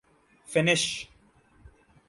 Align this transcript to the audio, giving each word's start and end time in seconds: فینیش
فینیش 0.45 1.07